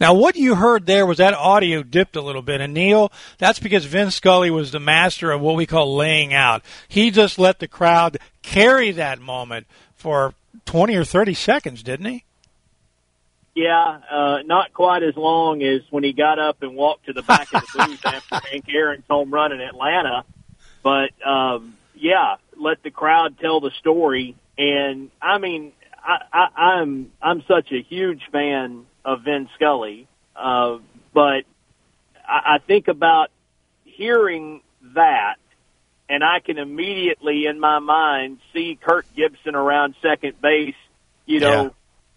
[0.00, 2.60] Now, what you heard there was that audio dipped a little bit.
[2.60, 6.62] And Neil, that's because Vin Scully was the master of what we call laying out.
[6.86, 10.34] He just let the crowd carry that moment for
[10.66, 12.24] 20 or 30 seconds, didn't he?
[13.56, 17.22] Yeah, uh, not quite as long as when he got up and walked to the
[17.22, 20.24] back of the booth after Hank Aaron's home run in Atlanta.
[20.84, 24.36] But, um, yeah, let the crowd tell the story.
[24.56, 30.08] And I mean, I, I, I'm, I'm such a huge fan of Vin Scully.
[30.34, 30.78] Uh,
[31.14, 31.44] but
[32.26, 33.30] I, I think about
[33.84, 34.60] hearing
[34.94, 35.36] that
[36.08, 40.74] and I can immediately in my mind see Kirk Gibson around second base,
[41.26, 41.70] you know, Yeah.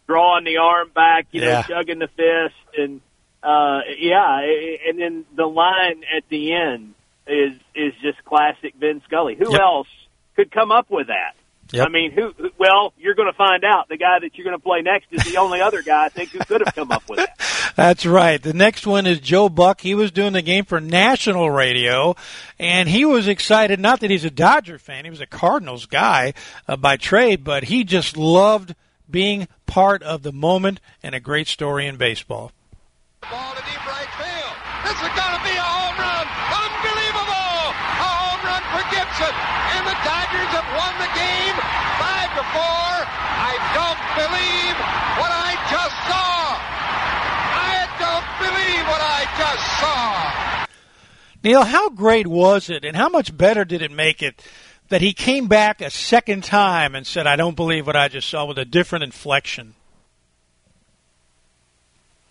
[0.07, 1.55] drawing the arm back, you Yeah.
[1.55, 3.01] know, chugging the fist and
[3.43, 4.41] uh yeah,
[4.87, 6.93] and then the line at the end
[7.27, 9.35] is is just classic Vin Scully.
[9.35, 9.59] Who Yep.
[9.61, 9.87] else
[10.35, 11.35] could come up with that?
[11.71, 11.87] Yep.
[11.87, 12.33] I mean, who?
[12.37, 13.87] who- Well, you're going to find out.
[13.87, 16.31] The guy that you're going to play next is the only other guy I think
[16.31, 17.39] who could have come up with that.
[17.77, 18.41] That's right.
[18.41, 19.79] The next one is Joe Buck.
[19.79, 22.15] He was doing the game for national radio,
[22.59, 23.79] and he was excited.
[23.79, 26.33] Not that he's a Dodger fan; he was a Cardinals guy
[26.67, 28.75] uh, by trade, but he just loved
[29.09, 32.51] being part of the moment and a great story in baseball.
[33.21, 34.55] Ball to deep right field.
[34.83, 36.27] This is going to be a home run.
[36.59, 37.63] Unbelievable.
[37.71, 39.33] A home run for Gibson.
[39.75, 41.55] And the Dodgers have won the game
[41.97, 42.91] five to four.
[43.41, 44.75] I don't believe
[45.17, 46.59] what I just saw.
[47.57, 50.67] I don't believe what I just saw.
[51.43, 54.43] Neil, how great was it, and how much better did it make it
[54.89, 58.29] that he came back a second time and said, "I don't believe what I just
[58.29, 59.73] saw," with a different inflection?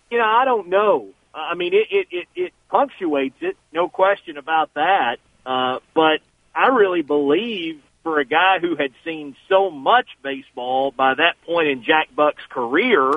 [0.09, 1.09] You know, I don't know.
[1.33, 5.17] I mean, it it it, it punctuates it, no question about that.
[5.45, 6.19] Uh, but
[6.55, 11.67] I really believe for a guy who had seen so much baseball by that point
[11.67, 13.11] in Jack Buck's career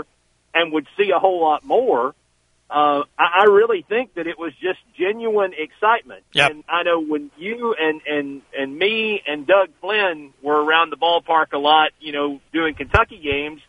[0.54, 2.14] and would see a whole lot more,
[2.70, 6.22] uh, I, I really think that it was just genuine excitement.
[6.32, 6.50] Yep.
[6.50, 10.96] And I know when you and, and, and me and Doug Flynn were around the
[10.96, 13.60] ballpark a lot, you know, doing Kentucky games,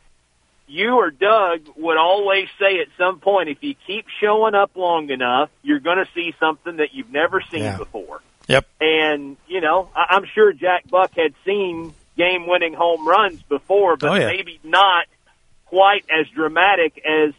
[0.67, 5.09] you or Doug would always say at some point, if you keep showing up long
[5.09, 7.77] enough, you're going to see something that you've never seen Yeah.
[7.77, 8.21] before.
[8.47, 8.67] Yep.
[8.79, 13.97] And, you know, I- I'm sure Jack Buck had seen game winning home runs before,
[13.97, 14.27] but Oh, yeah.
[14.27, 15.05] maybe not
[15.65, 17.33] quite as dramatic as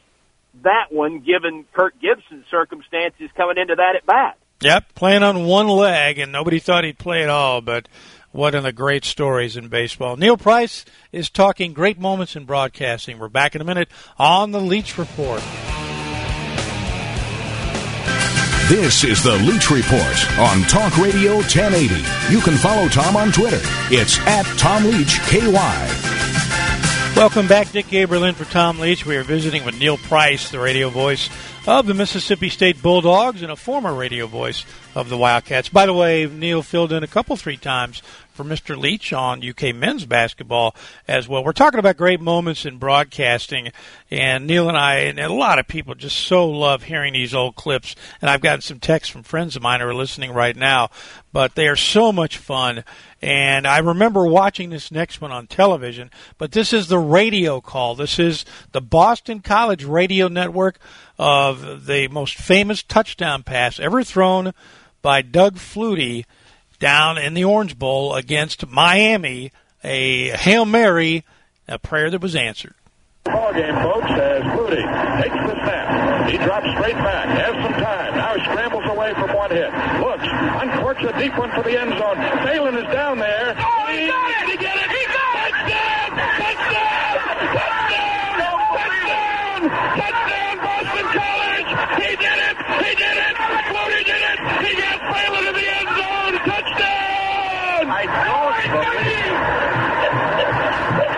[0.63, 4.37] that one given Kirk Gibson's circumstances coming into that at bat.
[4.63, 7.89] Yep, playing on one leg, and nobody thought he'd play at all, but
[8.33, 10.17] one of the great stories in baseball.
[10.17, 13.19] Neil Price is talking great moments in broadcasting.
[13.19, 13.89] We're back in a minute
[14.19, 15.43] on the Leach Report.
[18.69, 21.95] This is the Leach Report on Talk Radio 1080.
[22.33, 23.61] You can follow Tom on Twitter.
[23.93, 25.53] It's at Tom Leach KY.
[27.15, 29.07] Welcome back, Dick Gabriel for Tom Leach.
[29.07, 31.31] We are visiting with Neil Price, the radio voice
[31.65, 34.65] of the Mississippi State Bulldogs and a former radio voice
[34.97, 35.69] of the Wildcats.
[35.69, 38.03] By the way, Neil filled in a couple, three times
[38.37, 38.77] for Mr.
[38.77, 40.77] Leach on UK men's basketball
[41.09, 41.43] as well.
[41.43, 43.73] We're talking about great moments in broadcasting,
[44.11, 47.57] and Neil and I, and a lot of people just so love hearing these old
[47.57, 47.97] clips.
[48.21, 50.91] And I've gotten some texts from friends of mine who are listening right now,
[51.33, 52.85] but they are so much fun.
[53.23, 57.95] And I remember watching this next one on television, but this is the radio call.
[57.95, 60.79] This is the Boston College Radio Network
[61.19, 64.53] of the most famous touchdown pass ever thrown
[65.01, 66.27] by Doug Flutie
[66.79, 71.25] down in the Orange Bowl against Miami, a Hail Mary,
[71.69, 72.75] a prayer that was answered.
[73.25, 74.83] Ball game, folks, as Moody
[75.23, 76.31] takes the snap.
[76.31, 78.15] He drops straight back, has some time.
[78.15, 79.71] Now he scrambles away from one hit.
[80.01, 82.17] Looks, uncorks a deep one for the end zone.
[82.47, 83.55] Phelan is down there.
[83.59, 84.51] Oh, he got it!
[84.51, 84.91] He got it!
[84.91, 85.55] He got it!
[85.67, 86.11] Touchdown!
[86.39, 87.15] Touchdown!
[87.57, 88.39] Touchdown!
[88.79, 89.61] Touchdown!
[89.99, 90.55] Touchdown!
[90.63, 91.71] Boston College!
[92.03, 92.57] He did it!
[92.87, 93.35] He did it!
[93.67, 94.39] Flutie did it!
[94.67, 95.76] He got Phelan in the end zone!
[97.87, 97.91] Touchdown!
[97.91, 99.77] I don't.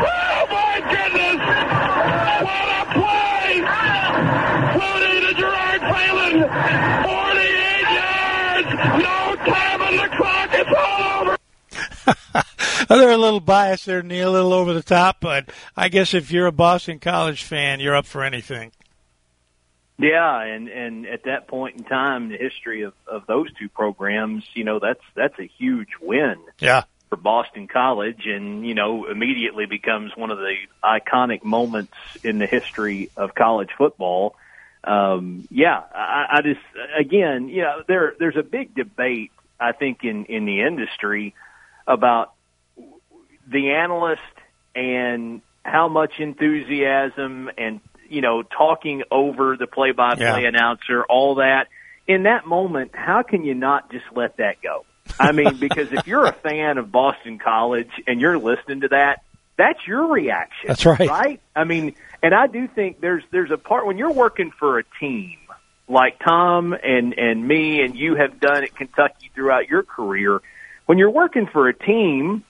[0.00, 1.38] Oh my goodness!
[2.44, 3.50] What a play!
[4.74, 6.36] Flutie to Gerard Phelan!
[7.04, 8.70] 48 yards!
[9.02, 9.18] No
[9.52, 10.50] time on the clock!
[10.52, 11.36] It's all over!
[12.88, 16.30] They're a little biased there, Neil, a little over the top, but I guess if
[16.30, 18.72] you're a Boston College fan, you're up for anything.
[19.98, 23.68] Yeah, and and at that point in time, in the history of of those two
[23.68, 26.84] programs, you know, that's that's a huge win Yeah.
[27.10, 32.46] for Boston College, and you know, immediately becomes one of the iconic moments in the
[32.46, 34.36] history of college football.
[34.84, 36.60] Um, yeah, I, I just
[36.96, 41.34] again, you know, there there's a big debate I think in in the industry
[41.88, 42.34] about
[43.50, 44.22] the analyst
[44.76, 51.68] and how much enthusiasm and you know talking over the play-by-play announcer, all that.
[52.06, 54.86] In that moment, how can you not just let that go?
[55.20, 59.22] I mean, because if you're a fan of Boston College and you're listening to that,
[59.56, 60.68] that's your reaction.
[60.68, 61.08] That's right.
[61.08, 61.40] Right?
[61.54, 64.84] I mean, and I do think there's there's a part when you're working for a
[65.00, 65.38] team
[65.88, 70.40] like Tom and and me and you have done at Kentucky throughout your career.
[70.86, 72.44] When you're working for a team,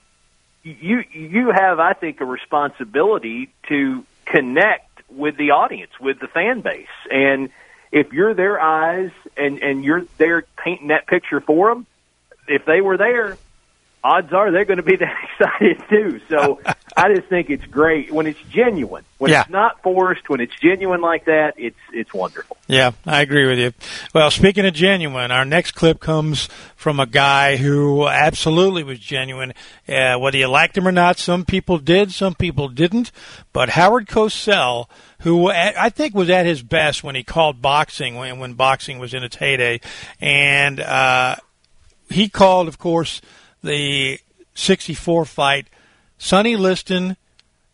[0.63, 6.61] you you have I think a responsibility to connect with the audience, with the fan
[6.61, 7.49] base, and
[7.91, 11.85] if you're their eyes and and you're there painting that picture for them,
[12.47, 13.37] if they were there,
[14.03, 16.21] odds are they're going to be that excited too.
[16.29, 16.59] So
[16.97, 19.03] I just think it's great when it's genuine.
[19.17, 19.41] When Yeah.
[19.41, 22.55] it's not forced, when it's genuine like that, it's it's wonderful.
[22.67, 23.73] Yeah, I agree with you.
[24.13, 29.53] Well, speaking of genuine, our next clip comes from a guy who absolutely was genuine.
[29.87, 33.11] Uh, whether you liked him or not, some people did, some people didn't.
[33.51, 34.85] But Howard Cosell,
[35.21, 38.99] who at, I think was at his best when he called boxing, when, when boxing
[38.99, 39.81] was in its heyday,
[40.21, 41.35] and uh,
[42.09, 43.19] he called, of course,
[43.63, 44.19] the
[44.55, 45.67] 64 fight,
[46.17, 47.17] Sonny Liston,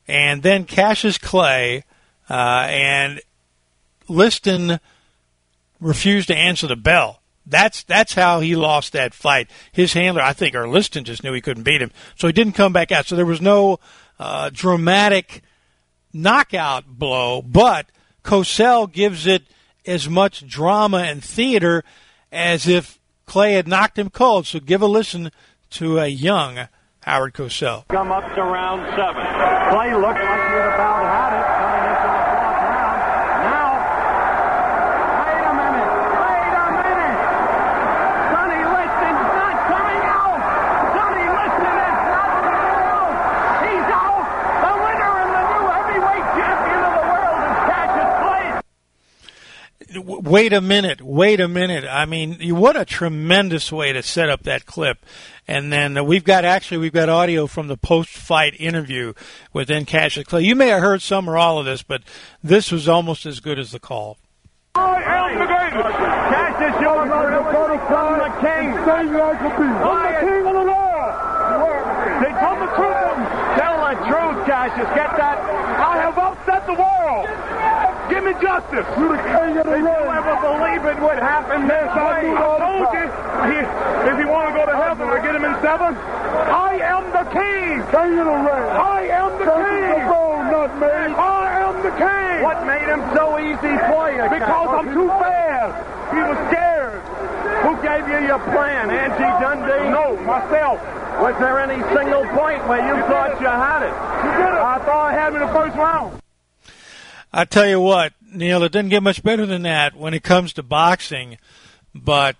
[0.07, 1.83] and then Cassius Clay,
[2.29, 3.21] uh, and
[4.07, 4.79] Liston
[5.79, 7.21] refused to answer the bell.
[7.47, 9.49] That's that's how he lost that fight.
[9.71, 12.53] His handler, I think, or Liston just knew he couldn't beat him, so he didn't
[12.53, 13.05] come back out.
[13.05, 13.79] So there was no
[14.19, 15.43] uh, dramatic
[16.11, 17.87] knockout blow, but
[18.23, 19.43] Cosell gives it
[19.85, 21.83] as much drama and theater
[22.31, 24.47] as if Clay had knocked him cold.
[24.47, 25.31] So give a listen
[25.71, 26.67] to a young
[27.01, 27.87] Howard Cosell.
[27.89, 29.25] Come up to round seven.
[29.71, 32.99] Clay looked like had about had it coming into the fourth round.
[33.45, 33.69] Now,
[35.21, 35.91] wait a minute,
[36.25, 37.17] wait a minute.
[38.33, 40.39] Sonny Liston's not coming out.
[40.97, 43.13] Sonny Liston is not coming out.
[43.69, 44.25] He's out.
[44.65, 48.45] The winner and the new heavyweight champion of the world is Cassius Clay.
[48.55, 51.85] W- wait a minute, wait a minute.
[51.85, 55.05] I mean, what a tremendous way to set up that clip.
[55.47, 59.13] And then uh, we've got actually we've got audio from the post-fight interview
[59.53, 60.41] with then Cassius Clay.
[60.43, 62.01] You may have heard some or all of this, but
[62.43, 64.17] this was almost as good as the call.
[64.75, 65.97] I am the greatest.
[65.97, 66.97] Cassius, you're
[67.85, 68.73] I'm the king.
[68.73, 70.95] I'm the king of the world.
[72.21, 73.19] They tell the truth.
[73.59, 74.89] Tell the truth, Cassius.
[74.95, 75.37] Get that.
[75.79, 77.54] I have upset the world.
[78.09, 78.85] Give me justice.
[78.97, 82.21] You're the king of the Did you ever believe it would happen this way?
[82.29, 83.05] I told you.
[83.49, 83.65] He-
[84.09, 85.97] if you want to go to heaven, I get him in seven.
[85.97, 87.81] I am the king.
[87.89, 88.65] King of the ring.
[88.77, 90.05] I am the king.
[90.53, 90.87] not me.
[91.17, 92.43] I am the king.
[92.43, 94.23] What made him so easy for you?
[94.29, 95.73] Because I'm too fast.
[96.13, 97.01] He was scared.
[97.65, 98.91] Who gave you your plan?
[98.91, 99.89] Angie Dundee?
[99.89, 100.77] No, myself.
[101.19, 103.93] Was there any single point where you thought you had it?
[103.93, 106.21] I thought I had him in the first round.
[107.37, 110.53] I tell you what, Neil, it doesn't get much better than that when it comes
[110.53, 111.37] to boxing.
[111.93, 112.37] But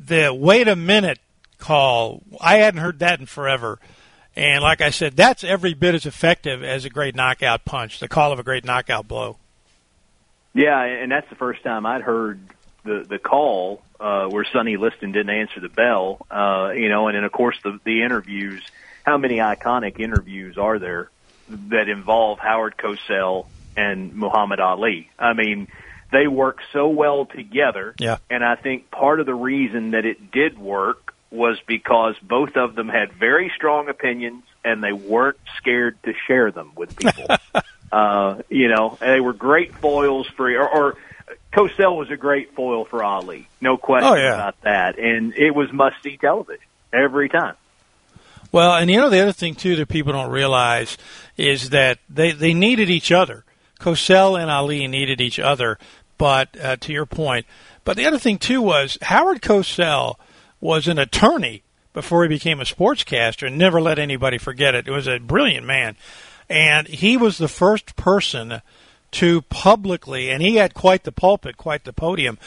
[0.00, 1.18] the wait a minute
[1.58, 3.78] call, I hadn't heard that in forever.
[4.34, 8.08] And like I said, that's every bit as effective as a great knockout punch, the
[8.08, 9.36] call of a great knockout blow.
[10.54, 12.40] Yeah, and that's the first time I'd heard
[12.84, 16.26] the the call uh, where Sonny Liston didn't answer the bell.
[16.30, 18.62] Uh, you know, and then of course the the interviews.
[19.04, 21.10] How many iconic interviews are there
[21.48, 25.10] that involve Howard Cosell and Muhammad Ali?
[25.18, 25.68] I mean,
[26.12, 27.94] they work so well together.
[27.98, 28.18] Yeah.
[28.30, 32.74] And I think part of the reason that it did work was because both of
[32.74, 37.26] them had very strong opinions and they weren't scared to share them with people.
[37.92, 40.96] uh, you know, and they were great foils for, or, or
[41.52, 43.48] Cosell was a great foil for Ali.
[43.60, 44.34] No question Oh, yeah.
[44.34, 44.98] about that.
[44.98, 47.54] And it was must see television every time.
[48.52, 50.98] Well, and you know the other thing too that people don't realize
[51.38, 53.44] is that they they needed each other.
[53.82, 55.78] Cosell and Ali needed each other,
[56.16, 57.46] but uh, to your point,
[57.84, 60.14] but the other thing too was Howard Cosell
[60.60, 61.62] was an attorney
[61.92, 64.86] before he became a sportscaster and never let anybody forget it.
[64.86, 65.96] It was a brilliant man,
[66.48, 68.62] and he was the first person
[69.12, 72.38] to publicly, and he had quite the pulpit, quite the podium,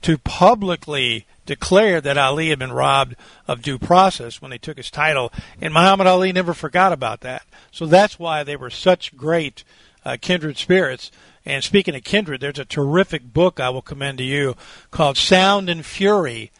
[0.00, 3.14] to publicly declare that Ali had been robbed
[3.46, 5.30] of due process when they took his title.
[5.60, 7.44] And Muhammad Ali never forgot about that.
[7.70, 9.64] So that's why they were such great
[10.04, 11.10] uh, kindred spirits.
[11.44, 14.56] And speaking of kindred, there's a terrific book I will commend to you
[14.90, 16.50] called Sound and Fury,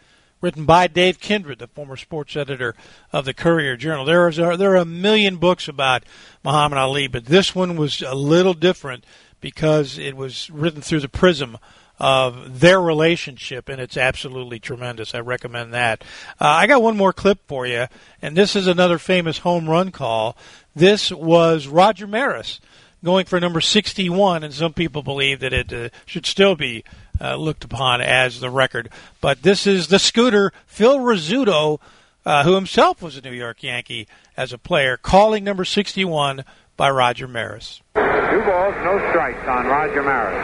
[0.41, 2.75] written by Dave Kindred, the former sports editor
[3.11, 4.05] of the Courier Journal.
[4.05, 6.03] There is a, there are a million books about
[6.43, 9.05] Muhammad Ali, but this one was a little different
[9.41, 11.57] because it was written through the prism
[11.97, 15.15] of their relationship, and it's absolutely tremendous.
[15.15, 16.03] I recommend that.
[16.39, 17.87] Uh, I got one more clip for you,
[18.21, 20.37] and this is another famous home run call.
[20.75, 22.59] This was Roger Maris
[23.05, 26.83] going for number 61, and some people believe that it uh, should still be
[27.21, 28.89] uh, looked upon as the record.
[29.21, 31.79] But this is the scooter, Phil Rizzuto,
[32.25, 36.43] uh, who himself was a New York Yankee as a player, calling number 61
[36.75, 37.81] by Roger Maris.
[37.95, 40.43] Two balls, no strikes on Roger Maris.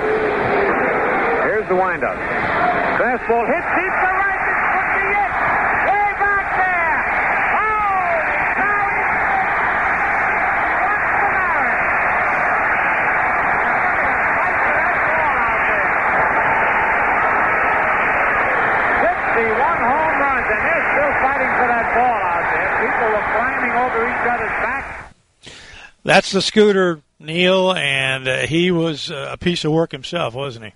[1.43, 2.15] Here's the windup.
[2.15, 4.41] Fastball hit deep to right.
[4.45, 5.31] This could be it.
[5.89, 7.01] Way back there.
[7.57, 8.85] Holy cow!
[10.93, 11.91] What's the Maris?
[19.01, 22.69] 61 home runs, and they're still fighting for that ball out there.
[22.85, 24.95] People are climbing over each other's backs.
[26.03, 30.65] That's the scooter, Neil, and uh, he was uh, a piece of work himself, wasn't
[30.65, 30.73] he?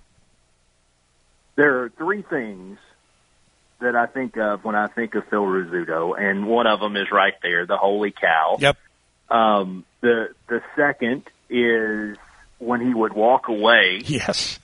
[1.56, 2.78] There are three things
[3.80, 7.10] that I think of when I think of Phil Rizzuto, and one of them is
[7.10, 8.56] right there, the holy cow.
[8.60, 8.76] Yep.
[9.28, 12.16] Um, the the second is
[12.58, 14.58] when he would walk away Yes.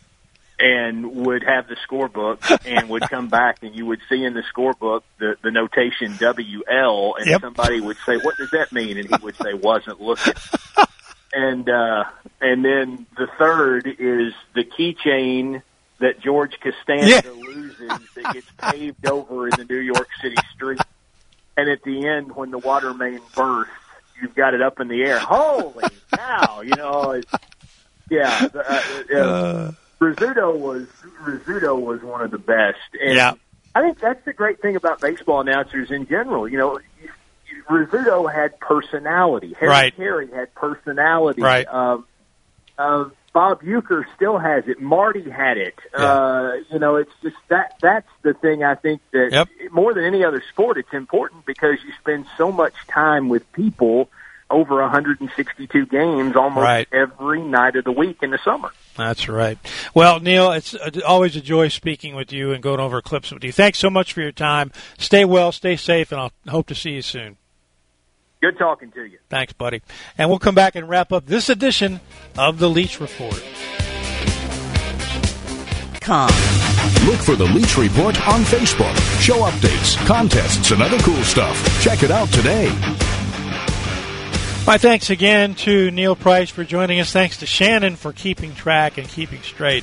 [0.62, 4.44] And would have the scorebook and would come back and you would see in the
[4.56, 7.40] scorebook the, the notation WL and Yep.
[7.42, 8.96] somebody would say, What does that mean?
[8.96, 10.34] And he would say, Wasn't looking.
[11.32, 12.04] and uh
[12.40, 15.62] and then the third is the keychain
[15.98, 17.30] that George Costanza Yeah.
[17.32, 20.82] loses that gets paved over in the New York City street.
[21.56, 23.72] And at the end when the water main bursts,
[24.20, 25.18] you've got it up in the air.
[25.20, 27.28] Holy cow, you know, it's
[28.10, 28.80] yeah, uh,
[29.18, 29.72] uh,
[30.02, 30.86] Rizzuto was
[31.22, 32.78] Rizzuto was one of the best.
[33.00, 33.34] And Yeah.
[33.74, 36.48] I think that's the great thing about baseball announcers in general.
[36.48, 36.78] You know,
[37.70, 39.54] Rizzuto had personality.
[39.58, 39.96] Harry Right.
[39.96, 41.42] Caray had personality.
[41.42, 41.66] Right.
[41.66, 42.04] Um,
[42.78, 44.80] uh, Bob Uecker still has it.
[44.80, 45.74] Marty had it.
[45.94, 49.48] Uh, you know, it's just that that's the thing I think that Yep.
[49.70, 54.10] more than any other sport, it's important because you spend so much time with people
[54.52, 56.86] over 162 games almost Right.
[56.92, 58.70] every night of the week in the summer.
[58.96, 59.58] That's right.
[59.94, 63.42] Well, Neil, it's uh, always a joy speaking with you and going over clips with
[63.42, 63.50] you.
[63.50, 64.70] Thanks so much for your time.
[64.98, 67.38] Stay well, stay safe, and I'll hope to see you soon.
[68.42, 69.18] Good talking to you.
[69.30, 69.80] Thanks, buddy.
[70.18, 72.00] And we'll come back and wrap up this edition
[72.36, 73.42] of the Leach Report.
[76.00, 76.28] Com.
[77.06, 78.94] Look for the Leach Report on Facebook.
[79.20, 81.80] Show updates, contests, and other cool stuff.
[81.80, 82.70] Check it out today.
[84.64, 87.12] My thanks again to Neil Price for joining us.
[87.12, 89.82] Thanks to Shannon for keeping track and keeping straight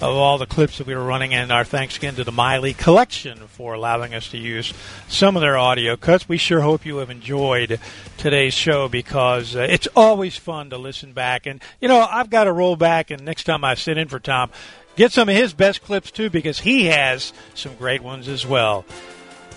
[0.00, 1.34] of all the clips that we were running.
[1.34, 4.72] And our thanks again to the Miley Collection for allowing us to use
[5.08, 6.26] some of their audio cuts.
[6.26, 7.78] We sure hope you have enjoyed
[8.16, 11.44] today's show because uh, it's always fun to listen back.
[11.44, 14.20] And, you know, I've got to roll back, and next time I sit in for
[14.20, 14.50] Tom,
[14.96, 18.86] get some of his best clips too because he has some great ones as well.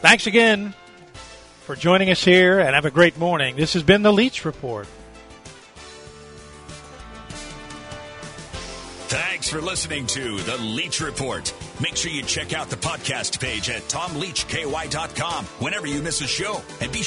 [0.02, 0.74] Thanks again
[1.68, 3.58] for joining us here and have a great morning.
[3.58, 4.88] This has been the Leach Report.
[9.10, 11.54] Thanks for listening to The Leach Report.
[11.82, 16.62] Make sure you check out the podcast page at tomleachky.com whenever you miss a show.
[16.80, 17.04] And be